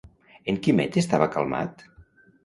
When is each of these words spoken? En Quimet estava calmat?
En 0.53 0.55
Quimet 0.67 0.95
estava 1.01 1.27
calmat? 1.35 1.85